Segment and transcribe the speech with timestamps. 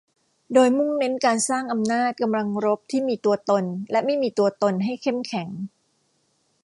[0.53, 5.47] โดยมุ่งเน้นการสร้างอำนาจกำลังรบที่มีตัวตนและไม่มีตัวตนให้เข้มแข็ง